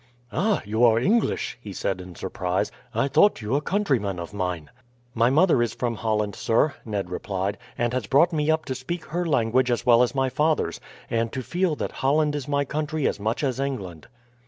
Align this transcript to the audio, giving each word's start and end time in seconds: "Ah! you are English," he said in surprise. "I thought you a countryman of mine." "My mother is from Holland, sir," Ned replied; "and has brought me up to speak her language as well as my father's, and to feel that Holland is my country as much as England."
"Ah! 0.31 0.63
you 0.65 0.83
are 0.83 0.97
English," 0.97 1.59
he 1.61 1.71
said 1.71 2.01
in 2.01 2.15
surprise. 2.15 2.71
"I 2.91 3.07
thought 3.07 3.39
you 3.43 3.55
a 3.55 3.61
countryman 3.61 4.17
of 4.17 4.33
mine." 4.33 4.71
"My 5.13 5.29
mother 5.29 5.61
is 5.61 5.75
from 5.75 5.93
Holland, 5.93 6.33
sir," 6.35 6.73
Ned 6.83 7.11
replied; 7.11 7.59
"and 7.77 7.93
has 7.93 8.07
brought 8.07 8.33
me 8.33 8.49
up 8.49 8.65
to 8.65 8.73
speak 8.73 9.05
her 9.05 9.27
language 9.27 9.69
as 9.69 9.85
well 9.85 10.01
as 10.01 10.15
my 10.15 10.29
father's, 10.29 10.79
and 11.11 11.31
to 11.33 11.43
feel 11.43 11.75
that 11.75 11.91
Holland 12.01 12.33
is 12.35 12.47
my 12.47 12.65
country 12.65 13.07
as 13.07 13.19
much 13.19 13.43
as 13.43 13.59
England." 13.59 14.07